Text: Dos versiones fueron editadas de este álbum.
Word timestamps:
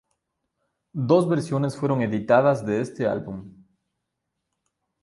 Dos 1.09 1.29
versiones 1.29 1.77
fueron 1.77 2.01
editadas 2.01 2.65
de 2.65 2.81
este 2.81 3.05
álbum. 3.05 3.53